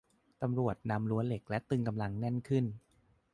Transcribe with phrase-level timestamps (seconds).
[0.41, 2.65] ตำรวจนำรั่วเหล็กและตึงกำลังแน่นขึ้น